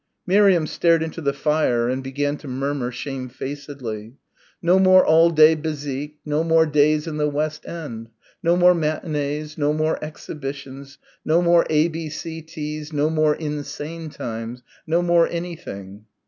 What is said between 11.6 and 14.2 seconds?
A.B.C. teas... no more insane